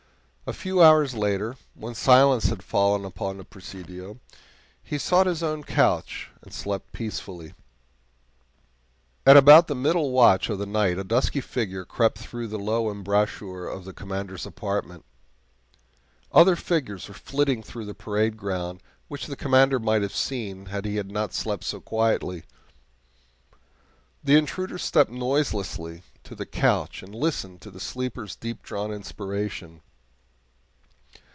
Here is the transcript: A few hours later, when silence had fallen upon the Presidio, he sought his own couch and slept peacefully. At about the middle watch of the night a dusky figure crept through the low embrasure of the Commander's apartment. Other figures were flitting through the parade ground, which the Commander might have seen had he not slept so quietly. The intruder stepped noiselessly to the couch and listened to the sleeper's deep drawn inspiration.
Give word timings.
A 0.47 0.53
few 0.53 0.83
hours 0.83 1.13
later, 1.13 1.55
when 1.75 1.95
silence 1.95 2.47
had 2.49 2.61
fallen 2.61 3.05
upon 3.05 3.37
the 3.37 3.45
Presidio, 3.45 4.19
he 4.83 4.97
sought 4.97 5.25
his 5.25 5.41
own 5.41 5.63
couch 5.63 6.29
and 6.41 6.53
slept 6.53 6.91
peacefully. 6.91 7.53
At 9.25 9.37
about 9.37 9.67
the 9.67 9.75
middle 9.75 10.11
watch 10.11 10.49
of 10.49 10.59
the 10.59 10.65
night 10.65 10.99
a 10.99 11.05
dusky 11.05 11.39
figure 11.39 11.85
crept 11.85 12.17
through 12.17 12.47
the 12.49 12.59
low 12.59 12.91
embrasure 12.91 13.65
of 13.65 13.85
the 13.85 13.93
Commander's 13.93 14.45
apartment. 14.45 15.05
Other 16.33 16.57
figures 16.57 17.07
were 17.07 17.13
flitting 17.13 17.63
through 17.63 17.85
the 17.85 17.93
parade 17.95 18.35
ground, 18.35 18.81
which 19.07 19.27
the 19.27 19.37
Commander 19.37 19.79
might 19.79 20.01
have 20.01 20.13
seen 20.13 20.65
had 20.65 20.83
he 20.83 21.01
not 21.01 21.33
slept 21.33 21.63
so 21.63 21.79
quietly. 21.79 22.43
The 24.21 24.35
intruder 24.35 24.77
stepped 24.77 25.11
noiselessly 25.11 26.03
to 26.25 26.35
the 26.35 26.45
couch 26.45 27.01
and 27.03 27.15
listened 27.15 27.61
to 27.61 27.71
the 27.71 27.79
sleeper's 27.79 28.35
deep 28.35 28.63
drawn 28.63 28.91
inspiration. 28.91 29.79